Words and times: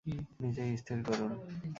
নিজেই 0.41 0.71
স্থির 0.77 0.99
করুন। 1.03 1.31